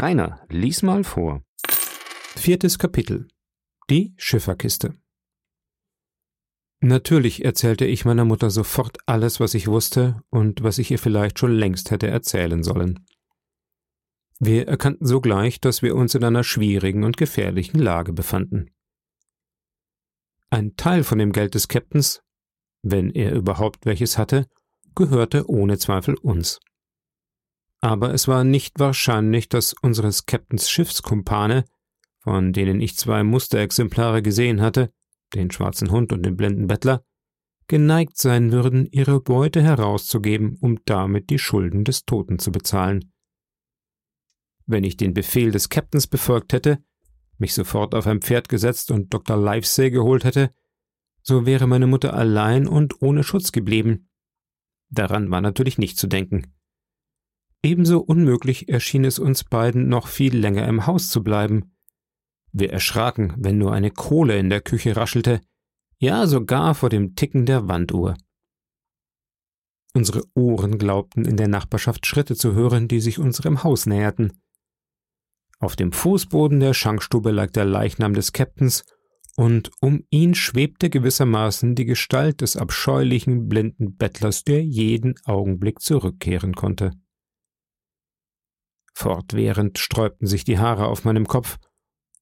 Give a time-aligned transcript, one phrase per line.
[0.00, 1.42] Rainer, lies mal vor.
[2.36, 3.28] Viertes Kapitel.
[3.90, 4.94] Die Schifferkiste.
[6.80, 11.38] Natürlich erzählte ich meiner Mutter sofort alles, was ich wusste und was ich ihr vielleicht
[11.38, 13.04] schon längst hätte erzählen sollen.
[14.40, 18.70] Wir erkannten sogleich, dass wir uns in einer schwierigen und gefährlichen Lage befanden.
[20.48, 22.22] Ein Teil von dem Geld des Captains,
[22.82, 24.46] wenn er überhaupt welches hatte,
[24.94, 26.60] gehörte ohne Zweifel uns.
[27.82, 31.64] Aber es war nicht wahrscheinlich, dass unseres Captains Schiffskumpane,
[32.20, 34.92] von denen ich zwei Musterexemplare gesehen hatte,
[35.34, 37.04] den schwarzen Hund und den blinden Bettler,
[37.66, 43.12] geneigt sein würden, ihre Beute herauszugeben, um damit die Schulden des Toten zu bezahlen.
[44.66, 46.78] Wenn ich den Befehl des Captains befolgt hätte,
[47.38, 49.36] mich sofort auf ein Pferd gesetzt und Dr.
[49.36, 50.54] Livesey geholt hätte,
[51.22, 54.08] so wäre meine Mutter allein und ohne Schutz geblieben.
[54.88, 56.54] Daran war natürlich nicht zu denken.
[57.62, 61.76] Ebenso unmöglich erschien es uns beiden, noch viel länger im Haus zu bleiben.
[62.52, 65.40] Wir erschraken, wenn nur eine Kohle in der Küche raschelte,
[65.98, 68.16] ja sogar vor dem Ticken der Wanduhr.
[69.94, 74.42] Unsere Ohren glaubten in der Nachbarschaft Schritte zu hören, die sich unserem Haus näherten.
[75.60, 78.84] Auf dem Fußboden der Schankstube lag der Leichnam des Captains,
[79.36, 86.54] und um ihn schwebte gewissermaßen die Gestalt des abscheulichen blinden Bettlers, der jeden Augenblick zurückkehren
[86.54, 86.90] konnte.
[89.02, 91.58] Fortwährend sträubten sich die Haare auf meinem Kopf,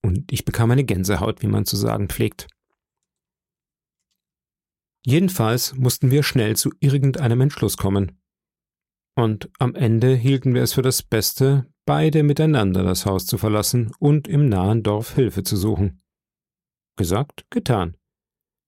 [0.03, 2.49] und ich bekam eine Gänsehaut, wie man zu sagen pflegt.
[5.05, 8.19] Jedenfalls mussten wir schnell zu irgendeinem Entschluss kommen.
[9.15, 13.93] Und am Ende hielten wir es für das Beste, beide miteinander das Haus zu verlassen
[13.99, 16.03] und im nahen Dorf Hilfe zu suchen.
[16.97, 17.99] Gesagt, getan.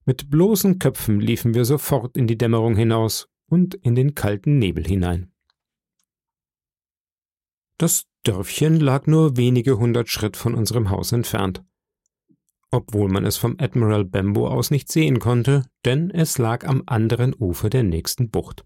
[0.04, 4.84] Mit bloßen Köpfen liefen wir sofort in die Dämmerung hinaus und in den kalten Nebel
[4.84, 5.31] hinein.
[7.82, 11.64] Das Dörfchen lag nur wenige hundert Schritt von unserem Haus entfernt.
[12.70, 17.34] Obwohl man es vom Admiral Bembo aus nicht sehen konnte, denn es lag am anderen
[17.34, 18.64] Ufer der nächsten Bucht.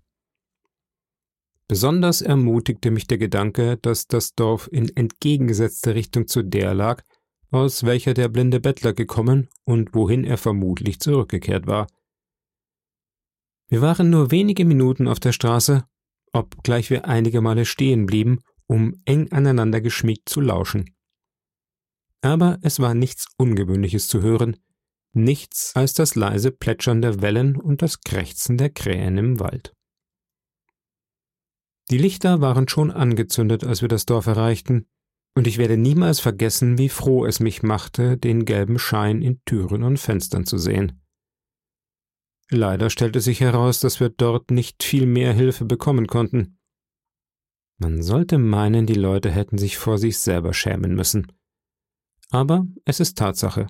[1.67, 7.03] Besonders ermutigte mich der Gedanke, dass das Dorf in entgegengesetzter Richtung zu der lag,
[7.51, 11.87] aus welcher der blinde Bettler gekommen und wohin er vermutlich zurückgekehrt war.
[13.69, 15.87] Wir waren nur wenige Minuten auf der Straße,
[16.35, 20.95] obgleich wir einige Male stehen blieben um eng aneinander geschmiegt zu lauschen.
[22.23, 24.57] Aber es war nichts Ungewöhnliches zu hören,
[25.13, 29.73] nichts als das leise Plätschern der Wellen und das Krächzen der Krähen im Wald.
[31.91, 34.87] Die Lichter waren schon angezündet, als wir das Dorf erreichten,
[35.37, 39.83] und ich werde niemals vergessen, wie froh es mich machte, den gelben Schein in Türen
[39.83, 41.03] und Fenstern zu sehen.
[42.51, 46.56] Leider stellte sich heraus, dass wir dort nicht viel mehr Hilfe bekommen konnten.
[47.79, 51.27] Man sollte meinen, die Leute hätten sich vor sich selber schämen müssen.
[52.31, 53.67] Aber es ist Tatsache.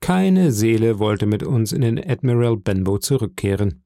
[0.00, 3.84] Keine Seele wollte mit uns in den Admiral Benbow zurückkehren.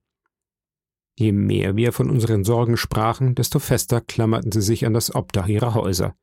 [1.18, 5.48] Je mehr wir von unseren Sorgen sprachen, desto fester klammerten sie sich an das Obdach
[5.48, 6.14] ihrer Häuser.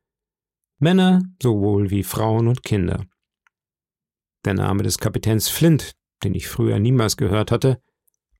[0.79, 3.05] Männer sowohl wie Frauen und Kinder.
[4.45, 7.81] Der Name des Kapitäns Flint, den ich früher niemals gehört hatte,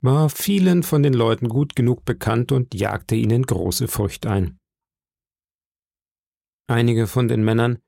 [0.02, 4.59] war vielen von den Leuten gut genug bekannt und jagte ihnen große Furcht ein.
[6.70, 7.80] Einige von den Männern,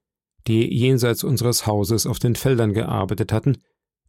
[0.47, 3.59] die jenseits unseres Hauses auf den Feldern gearbeitet hatten,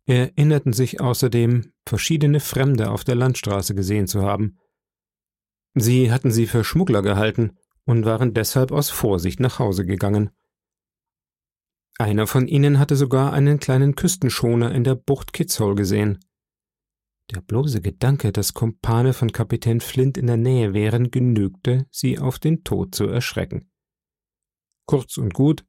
[0.06, 4.56] erinnerten sich außerdem, verschiedene Fremde auf der Landstraße gesehen zu haben.
[5.75, 10.31] Sie hatten sie für Schmuggler gehalten und waren deshalb aus Vorsicht nach Hause gegangen.
[11.99, 16.19] Einer von ihnen hatte sogar einen kleinen Küstenschoner in der Bucht Kitzhole gesehen.
[17.31, 22.39] Der bloße Gedanke, dass Kumpane von Kapitän Flint in der Nähe wären, genügte, sie auf
[22.39, 23.69] den Tod zu erschrecken.
[24.87, 25.65] Kurz und gut,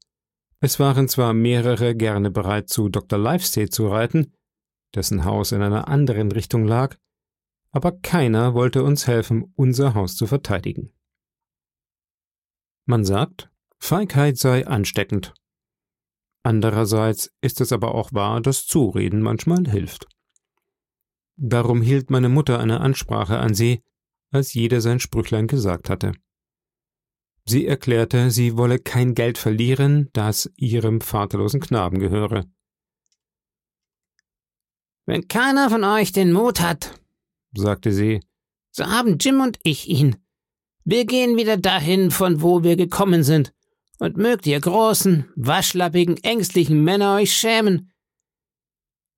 [0.59, 3.19] es waren zwar mehrere gerne bereit, zu Dr.
[3.19, 4.33] Livesey zu reiten,
[4.95, 6.95] dessen Haus in einer anderen Richtung lag,
[7.71, 10.93] aber keiner wollte uns helfen, unser Haus zu verteidigen.
[12.85, 13.49] Man sagt,
[13.79, 15.33] Feigheit sei ansteckend.
[16.43, 20.07] Andererseits ist es aber auch wahr, dass Zureden manchmal hilft.
[21.35, 23.81] Darum hielt meine Mutter eine Ansprache an sie,
[24.31, 26.13] als jeder sein Sprüchlein gesagt hatte.
[27.45, 32.45] Sie erklärte, sie wolle kein Geld verlieren, das ihrem vaterlosen Knaben gehöre.
[35.05, 36.99] Wenn keiner von euch den Mut hat,
[37.53, 38.21] sagte sie,
[38.71, 40.15] so haben Jim und ich ihn.
[40.85, 43.53] Wir gehen wieder dahin, von wo wir gekommen sind,
[43.99, 47.91] und mögt ihr großen, waschlappigen, ängstlichen Männer euch schämen.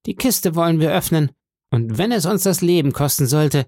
[0.06, 1.32] Die Kiste wollen wir öffnen,
[1.72, 3.66] und wenn es uns das Leben kosten sollte.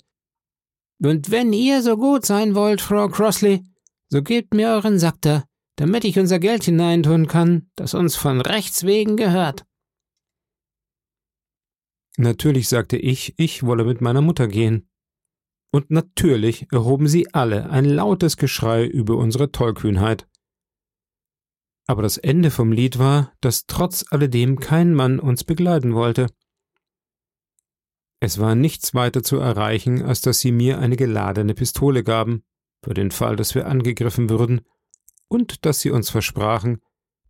[1.01, 3.63] Und wenn ihr so gut sein wollt, Frau Crossley,
[4.09, 5.43] so gebt mir euren Sack da,
[5.75, 9.65] damit ich unser Geld hineintun kann, das uns von Rechts wegen gehört.
[12.17, 14.89] Natürlich sagte ich, ich wolle mit meiner Mutter gehen.
[15.71, 20.27] Und natürlich erhoben sie alle ein lautes Geschrei über unsere Tollkühnheit.
[21.85, 26.27] Aber das Ende vom Lied war, dass trotz alledem kein Mann uns begleiten wollte.
[28.19, 32.43] Es war nichts weiter zu erreichen, als dass sie mir eine geladene Pistole gaben,
[32.83, 34.61] für den Fall, dass wir angegriffen würden,
[35.27, 36.81] und dass sie uns versprachen,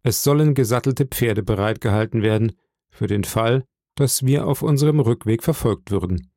[0.04, 2.54] es sollen gesattelte Pferde bereitgehalten werden,
[2.90, 3.66] für den Fall,
[3.96, 6.32] dass wir auf unserem Rückweg verfolgt würden.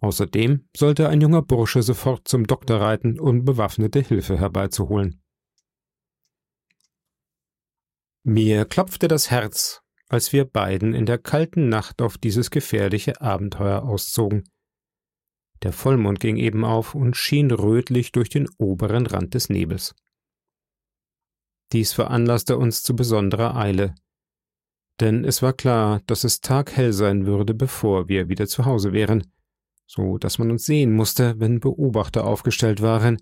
[0.00, 5.20] Außerdem sollte ein junger Bursche sofort zum Doktor reiten, um bewaffnete Hilfe herbeizuholen.
[8.22, 13.82] Mir klopfte das Herz, als wir beiden in der kalten Nacht auf dieses gefährliche Abenteuer
[13.82, 14.44] auszogen.
[15.62, 19.94] Der Vollmond ging eben auf und schien rötlich durch den oberen Rand des Nebels.
[21.72, 23.94] Dies veranlasste uns zu besonderer Eile,
[25.00, 29.32] denn es war klar, dass es taghell sein würde, bevor wir wieder zu Hause wären,
[29.86, 33.18] so dass man uns sehen musste, wenn Beobachter aufgestellt waren,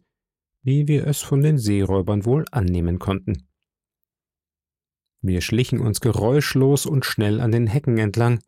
[0.62, 3.48] wie wir es von den Seeräubern wohl annehmen konnten.
[5.22, 8.40] Wir schlichen uns geräuschlos und schnell an den Hecken entlang,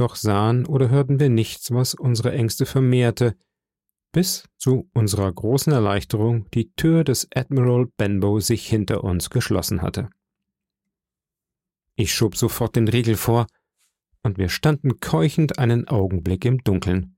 [0.00, 3.36] doch sahen oder hörten wir nichts, was unsere Ängste vermehrte,
[4.12, 10.08] bis zu unserer großen Erleichterung die Tür des Admiral Benbow sich hinter uns geschlossen hatte.
[11.94, 13.46] Ich schob sofort den Riegel vor,
[14.22, 17.16] und wir standen keuchend einen Augenblick im Dunkeln.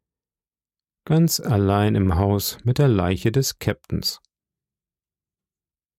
[1.04, 4.20] Ganz allein im Haus mit der Leiche des Captains.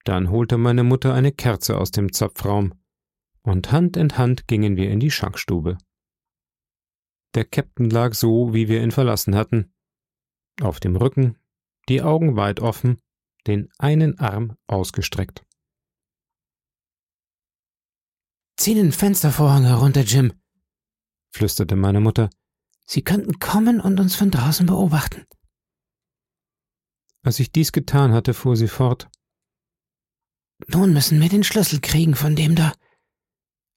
[0.03, 2.73] Dann holte meine Mutter eine Kerze aus dem Zapfraum,
[3.43, 5.77] und Hand in Hand gingen wir in die Schankstube.
[7.33, 9.73] Der Captain lag so, wie wir ihn verlassen hatten,
[10.61, 11.37] auf dem Rücken,
[11.87, 13.01] die Augen weit offen,
[13.47, 15.45] den einen Arm ausgestreckt.
[18.57, 20.33] Zieh den Fenstervorhang herunter, Jim,
[21.33, 22.29] flüsterte meine Mutter.
[22.85, 25.25] Sie könnten kommen und uns von draußen beobachten.
[27.23, 29.09] Als ich dies getan hatte, fuhr sie fort.
[30.67, 32.73] Nun müssen wir den Schlüssel kriegen von dem da.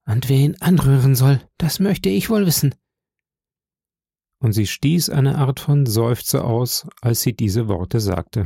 [0.06, 2.75] Und wer ihn anrühren soll, das möchte ich wohl wissen
[4.44, 8.44] und sie stieß eine Art von Seufzer aus, als sie diese Worte sagte.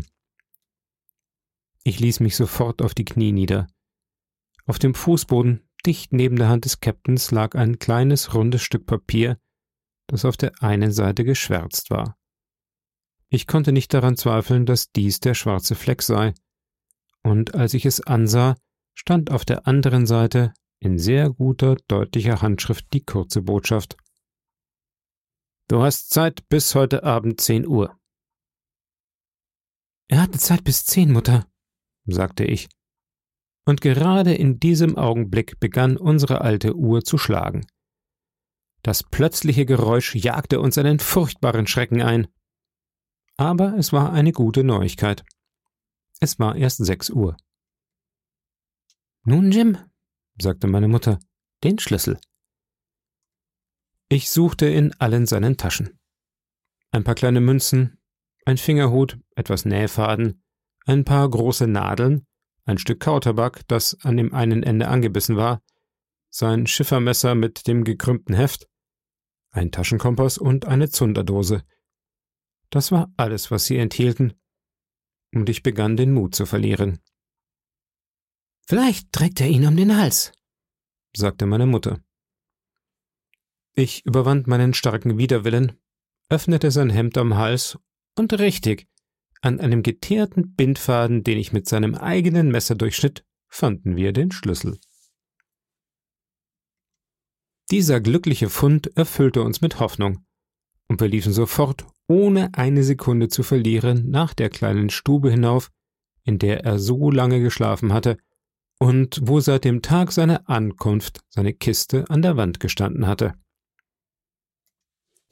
[1.82, 3.66] Ich ließ mich sofort auf die Knie nieder.
[4.64, 9.40] Auf dem Fußboden, dicht neben der Hand des Captains, lag ein kleines rundes Stück Papier,
[10.06, 12.16] das auf der einen Seite geschwärzt war.
[13.28, 16.32] Ich konnte nicht daran zweifeln, dass dies der schwarze Fleck sei,
[17.24, 18.56] und als ich es ansah,
[18.94, 23.96] stand auf der anderen Seite in sehr guter, deutlicher Handschrift die kurze Botschaft
[25.68, 27.94] Du hast Zeit bis heute Abend zehn Uhr.
[30.08, 31.46] Er hatte Zeit bis zehn, Mutter,
[32.06, 32.70] sagte ich.
[33.66, 37.66] Und gerade in diesem Augenblick begann unsere alte Uhr zu schlagen.
[38.82, 42.28] Das plötzliche Geräusch jagte uns einen furchtbaren Schrecken ein.
[43.36, 45.22] Aber es war eine gute Neuigkeit.
[46.18, 47.36] Es war erst sechs Uhr.
[49.24, 49.76] Nun, Jim,
[50.40, 51.18] sagte meine Mutter,
[51.62, 52.18] den Schlüssel.
[54.10, 55.98] Ich suchte in allen seinen Taschen.
[56.90, 58.00] Ein paar kleine Münzen,
[58.46, 60.42] ein Fingerhut, etwas Nähfaden,
[60.86, 62.26] ein paar große Nadeln,
[62.64, 65.62] ein Stück Kautabak, das an dem einen Ende angebissen war,
[66.30, 68.66] sein Schiffermesser mit dem gekrümmten Heft,
[69.50, 71.62] ein Taschenkompass und eine Zunderdose.
[72.70, 74.40] Das war alles, was sie enthielten,
[75.34, 77.00] und ich begann den Mut zu verlieren.
[78.66, 80.32] Vielleicht trägt er ihn um den Hals,
[81.14, 82.00] sagte meine Mutter.
[83.78, 85.78] Ich überwand meinen starken Widerwillen,
[86.30, 87.78] öffnete sein Hemd am Hals
[88.16, 88.88] und richtig,
[89.40, 94.80] an einem geteerten Bindfaden, den ich mit seinem eigenen Messer durchschnitt, fanden wir den Schlüssel.
[97.70, 100.26] Dieser glückliche Fund erfüllte uns mit Hoffnung,
[100.88, 105.70] und wir liefen sofort, ohne eine Sekunde zu verlieren, nach der kleinen Stube hinauf,
[106.24, 108.18] in der er so lange geschlafen hatte
[108.80, 113.34] und wo seit dem Tag seiner Ankunft seine Kiste an der Wand gestanden hatte.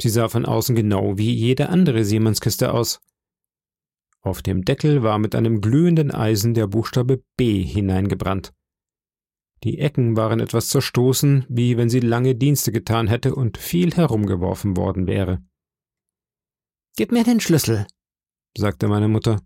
[0.00, 3.00] Sie sah von außen genau wie jede andere Seemannskiste aus.
[4.20, 8.52] Auf dem Deckel war mit einem glühenden Eisen der Buchstabe B hineingebrannt.
[9.64, 14.76] Die Ecken waren etwas zerstoßen, wie wenn sie lange Dienste getan hätte und viel herumgeworfen
[14.76, 15.42] worden wäre.
[16.96, 17.86] Gib mir den Schlüssel,
[18.56, 19.40] sagte meine Mutter.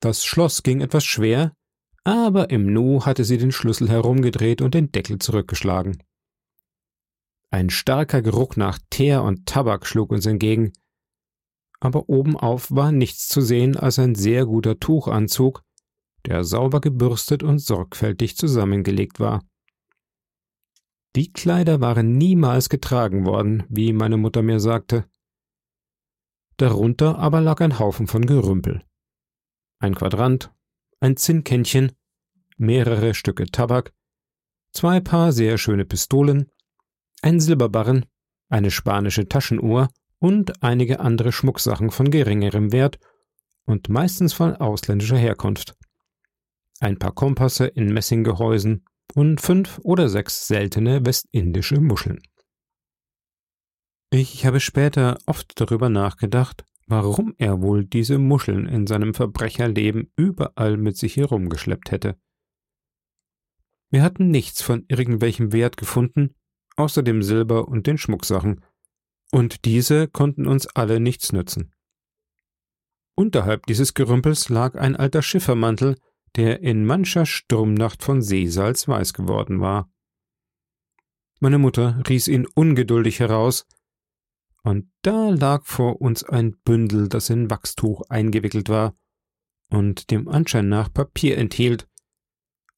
[0.00, 1.54] Das Schloss ging etwas schwer,
[2.04, 6.02] aber im Nu hatte sie den Schlüssel herumgedreht und den Deckel zurückgeschlagen.
[7.52, 10.72] Ein starker Geruch nach Teer und Tabak schlug uns entgegen.
[11.80, 15.62] Aber obenauf war nichts zu sehen als ein sehr guter Tuchanzug,
[16.24, 19.44] der sauber gebürstet und sorgfältig zusammengelegt war.
[21.14, 25.04] Die Kleider waren niemals getragen worden, wie meine Mutter mir sagte.
[26.56, 28.82] Darunter aber lag ein Haufen von Gerümpel.
[29.78, 30.54] Ein Quadrant,
[31.00, 31.92] ein Zinnkännchen,
[32.56, 33.92] mehrere Stücke Tabak,
[34.72, 36.51] zwei Paar sehr schöne Pistolen,
[37.22, 38.04] ein Silberbarren,
[38.48, 39.88] eine spanische Taschenuhr
[40.18, 42.98] und einige andere Schmucksachen von geringerem Wert
[43.64, 45.74] und meistens von ausländischer Herkunft.
[46.80, 52.20] Ein paar Kompasse in Messinggehäusen und fünf oder sechs seltene westindische Muscheln.
[54.10, 60.76] Ich habe später oft darüber nachgedacht, warum er wohl diese Muscheln in seinem Verbrecherleben überall
[60.76, 62.18] mit sich herumgeschleppt hätte.
[63.90, 66.34] Wir hatten nichts von irgendwelchem Wert gefunden,
[66.76, 68.64] außer dem Silber und den Schmucksachen,
[69.30, 71.72] und diese konnten uns alle nichts nützen.
[73.14, 75.96] Unterhalb dieses Gerümpels lag ein alter Schiffermantel,
[76.36, 79.90] der in mancher Sturmnacht von Seesalz weiß geworden war.
[81.40, 83.66] Meine Mutter riß ihn ungeduldig heraus,
[84.62, 88.94] und da lag vor uns ein Bündel, das in Wachstuch eingewickelt war
[89.68, 91.88] und dem Anschein nach Papier enthielt,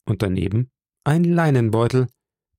[0.05, 0.71] und daneben
[1.03, 2.07] ein Leinenbeutel,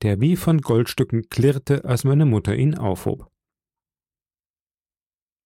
[0.03, 3.31] der wie von Goldstücken klirrte, als meine Mutter ihn aufhob.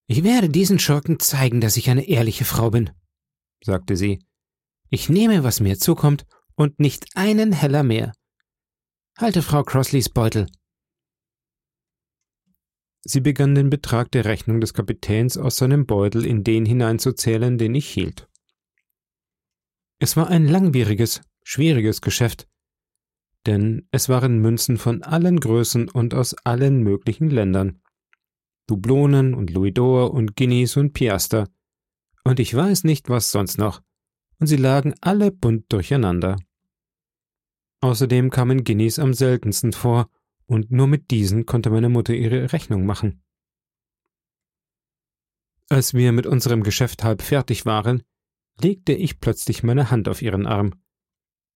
[0.07, 2.90] Ich werde diesen Schurken zeigen, dass ich eine ehrliche Frau bin,
[3.62, 4.25] sagte sie.
[4.88, 6.26] Ich nehme, was mir zukommt,
[6.57, 8.12] und nicht einen Heller mehr.
[9.16, 10.47] Halte Frau Crossleys Beutel.
[13.02, 17.75] Sie begann den Betrag der Rechnung des Kapitäns aus seinem Beutel in den hineinzuzählen, den
[17.75, 18.28] ich hielt.
[20.00, 22.49] Es war ein langwieriges, schwieriges Geschäft,
[23.47, 27.80] denn es waren Münzen von allen Größen und aus allen möglichen Ländern.
[28.66, 31.49] Dublonen und Louisdor und Guineas und Piaster.
[32.25, 33.82] Und ich weiß nicht, was sonst noch.
[34.38, 36.37] Und sie lagen alle bunt durcheinander.
[37.80, 40.11] Außerdem kamen Guineas am seltensten vor,
[40.47, 43.23] und nur mit diesen konnte meine Mutter ihre Rechnung machen.
[45.68, 48.02] Als wir mit unserem Geschäft halb fertig waren,
[48.61, 50.75] legte ich plötzlich meine Hand auf ihren Arm.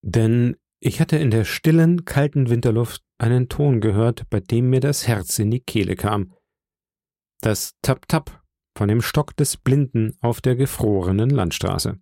[0.02, 5.08] Denn ich hatte in der stillen, kalten Winterluft einen Ton gehört, bei dem mir das
[5.08, 6.34] Herz in die Kehle kam.
[7.40, 8.42] Das Tap-Tap
[8.76, 11.98] von dem Stock des Blinden auf der gefrorenen Landstraße.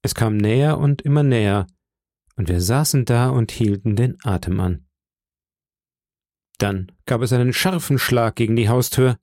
[0.00, 1.66] Es kam näher und immer näher,
[2.36, 4.86] und wir saßen da und hielten den Atem an.
[6.56, 9.18] Dann gab es einen scharfen Schlag gegen die Haustür,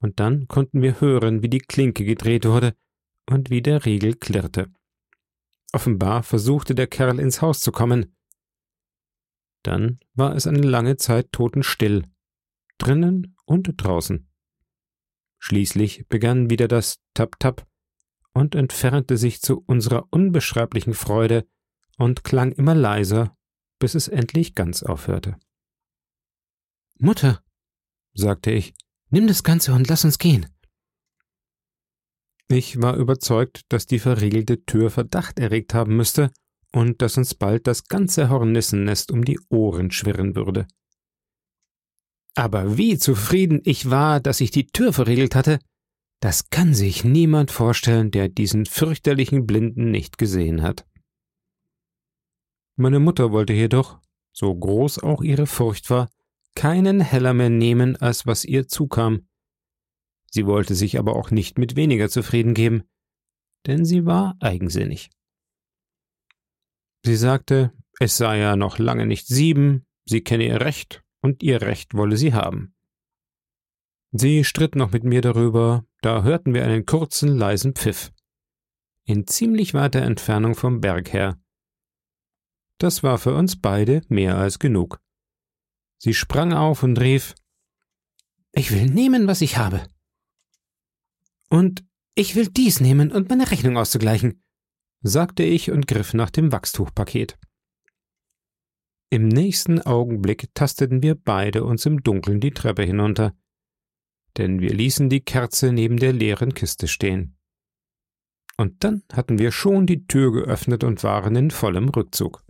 [0.00, 2.74] und dann konnten wir hören, wie die Klinke gedreht wurde
[3.30, 4.72] und wie der Riegel klirrte.
[5.74, 8.14] Offenbar versuchte der Kerl ins Haus zu kommen.
[9.64, 12.04] Dann war es eine lange Zeit totenstill,
[12.78, 14.30] drinnen und draußen.
[15.40, 17.66] Schließlich begann wieder das Tap-Tap
[18.32, 21.44] und entfernte sich zu unserer unbeschreiblichen Freude
[21.98, 23.36] und klang immer leiser,
[23.80, 25.40] bis es endlich ganz aufhörte.
[27.00, 27.42] Mutter,
[28.12, 28.74] sagte ich,
[29.10, 30.46] nimm das Ganze und lass uns gehen.
[32.48, 36.30] Ich war überzeugt, dass die verriegelte Tür Verdacht erregt haben müsste
[36.72, 40.66] und dass uns bald das ganze Hornissennest um die Ohren schwirren würde.
[42.34, 45.58] Aber wie zufrieden ich war, dass ich die Tür verriegelt hatte,
[46.20, 50.86] das kann sich niemand vorstellen, der diesen fürchterlichen Blinden nicht gesehen hat.
[52.76, 54.00] Meine Mutter wollte jedoch,
[54.32, 56.10] so groß auch ihre Furcht war,
[56.56, 59.28] keinen Heller mehr nehmen, als was ihr zukam.
[60.34, 62.82] Sie wollte sich aber auch nicht mit weniger zufrieden geben,
[63.68, 65.10] denn sie war eigensinnig.
[67.04, 71.62] Sie sagte, es sei ja noch lange nicht sieben, sie kenne ihr Recht und ihr
[71.62, 72.74] Recht wolle sie haben.
[74.10, 78.10] Sie stritt noch mit mir darüber, da hörten wir einen kurzen, leisen Pfiff.
[79.04, 81.40] In ziemlich weiter Entfernung vom Berg her.
[82.78, 85.00] Das war für uns beide mehr als genug.
[85.98, 87.36] Sie sprang auf und rief
[88.50, 89.86] Ich will nehmen, was ich habe.
[91.54, 91.84] Und
[92.16, 94.42] ich will dies nehmen, und meine Rechnung auszugleichen,
[95.02, 97.38] sagte ich und griff nach dem Wachstuchpaket.
[99.08, 103.36] Im nächsten Augenblick tasteten wir beide uns im Dunkeln die Treppe hinunter,
[104.36, 107.36] denn wir ließen die Kerze neben der leeren Kiste stehen.
[108.56, 112.44] Und dann hatten wir schon die Tür geöffnet und waren in vollem Rückzug.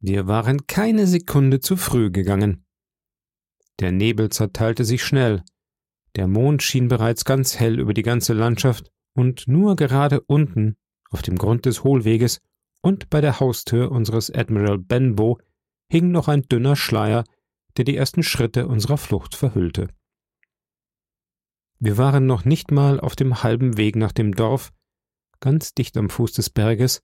[0.00, 2.64] Wir waren keine Sekunde zu früh gegangen.
[3.80, 5.44] Der Nebel zerteilte sich schnell,
[6.16, 10.76] der Mond schien bereits ganz hell über die ganze Landschaft, und nur gerade unten,
[11.10, 12.40] auf dem Grund des Hohlweges
[12.82, 15.38] und bei der Haustür unseres Admiral Benbow,
[15.90, 17.24] hing noch ein dünner Schleier,
[17.76, 19.88] der die ersten Schritte unserer Flucht verhüllte.
[21.78, 24.72] Wir waren noch nicht mal auf dem halben Weg nach dem Dorf,
[25.40, 27.02] ganz dicht am Fuß des Berges,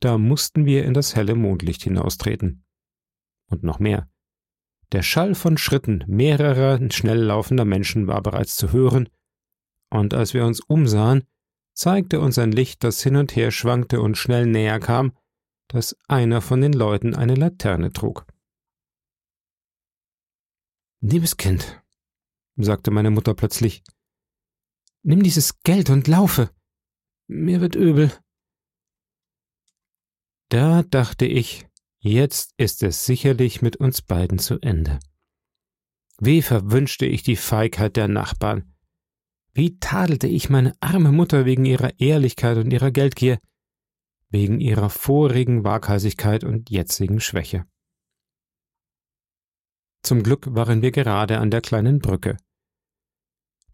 [0.00, 2.64] da mussten wir in das helle Mondlicht hinaustreten.
[3.50, 4.08] Und noch mehr.
[4.92, 9.08] Der Schall von Schritten mehrerer schnell laufender Menschen war bereits zu hören,
[9.90, 11.26] und als wir uns umsahen,
[11.74, 15.16] zeigte uns ein Licht, das hin und her schwankte und schnell näher kam,
[15.68, 18.26] dass einer von den Leuten eine Laterne trug.
[21.00, 21.82] Liebes Kind,
[22.56, 23.84] sagte meine Mutter plötzlich,
[25.02, 26.50] nimm dieses Geld und laufe.
[27.28, 28.10] Mir wird übel.
[30.48, 31.67] Da dachte ich,
[32.00, 34.98] jetzt ist es sicherlich mit uns beiden zu Ende.
[36.20, 38.74] Wie verwünschte ich die Feigheit der Nachbarn.
[39.52, 43.38] Wie tadelte ich meine arme Mutter wegen ihrer Ehrlichkeit und ihrer Geldgier,
[44.30, 47.64] wegen ihrer vorigen Waghalsigkeit und jetzigen Schwäche.
[50.02, 52.36] Zum Glück waren wir gerade an der kleinen Brücke.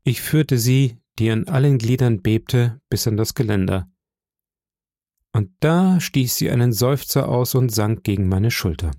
[0.04, 3.90] Ich führte sie, die an allen Gliedern bebte, bis an das Geländer.
[5.34, 8.92] Und da stieß sie einen Seufzer aus und sank gegen meine Schulter.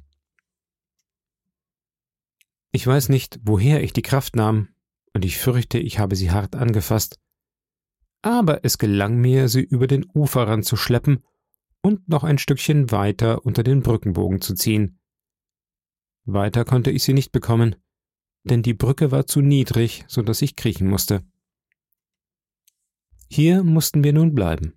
[2.73, 4.67] Ich weiß nicht, woher ich die Kraft nahm,
[5.13, 7.21] und ich fürchte, ich habe sie hart angefasst,
[8.21, 11.23] aber es gelang mir, sie über den Uferrand zu schleppen
[11.81, 14.99] und noch ein Stückchen weiter unter den Brückenbogen zu ziehen.
[16.25, 17.77] Weiter konnte ich sie nicht bekommen,
[18.43, 21.23] denn die Brücke war zu niedrig, so dass ich kriechen musste.
[23.29, 24.73] Hier mussten wir nun bleiben.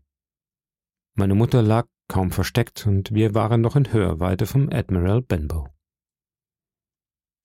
[1.19, 5.67] Meine Mutter lag kaum versteckt, und wir waren noch in Hörweite vom Admiral Benbow.